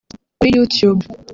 Kuri 0.37 0.49
YouTube 0.59 1.01